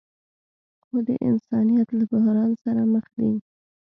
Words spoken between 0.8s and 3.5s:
خو د انسانیت له بحران سره مخ دي.